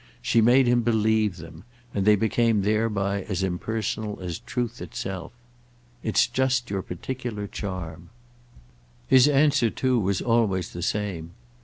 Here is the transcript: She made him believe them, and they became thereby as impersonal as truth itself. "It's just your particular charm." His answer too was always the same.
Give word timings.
She 0.19 0.41
made 0.41 0.65
him 0.65 0.81
believe 0.81 1.37
them, 1.37 1.63
and 1.93 2.05
they 2.05 2.15
became 2.15 2.63
thereby 2.63 3.21
as 3.25 3.43
impersonal 3.43 4.19
as 4.19 4.39
truth 4.39 4.81
itself. 4.81 5.31
"It's 6.01 6.25
just 6.25 6.71
your 6.71 6.81
particular 6.81 7.45
charm." 7.45 8.09
His 9.07 9.27
answer 9.27 9.69
too 9.69 9.99
was 9.99 10.19
always 10.19 10.71
the 10.73 10.81
same. 10.81 11.33